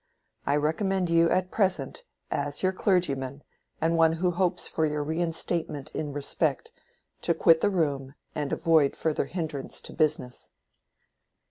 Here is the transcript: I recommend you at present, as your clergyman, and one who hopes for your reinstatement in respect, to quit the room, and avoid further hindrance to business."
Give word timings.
I 0.47 0.55
recommend 0.55 1.11
you 1.11 1.29
at 1.29 1.51
present, 1.51 2.05
as 2.31 2.63
your 2.63 2.71
clergyman, 2.71 3.43
and 3.79 3.95
one 3.97 4.13
who 4.13 4.31
hopes 4.31 4.67
for 4.67 4.83
your 4.83 5.03
reinstatement 5.03 5.93
in 5.93 6.11
respect, 6.11 6.71
to 7.21 7.35
quit 7.35 7.61
the 7.61 7.69
room, 7.69 8.15
and 8.33 8.51
avoid 8.51 8.95
further 8.95 9.25
hindrance 9.25 9.79
to 9.81 9.93
business." 9.93 10.49